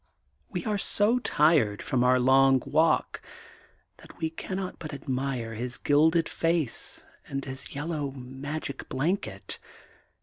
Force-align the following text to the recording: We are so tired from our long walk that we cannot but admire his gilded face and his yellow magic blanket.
We 0.49 0.65
are 0.65 0.79
so 0.79 1.19
tired 1.19 1.83
from 1.83 2.03
our 2.03 2.17
long 2.19 2.59
walk 2.65 3.21
that 3.97 4.17
we 4.19 4.31
cannot 4.31 4.79
but 4.79 4.95
admire 4.95 5.53
his 5.53 5.77
gilded 5.77 6.27
face 6.27 7.05
and 7.27 7.45
his 7.45 7.75
yellow 7.75 8.09
magic 8.09 8.89
blanket. 8.89 9.59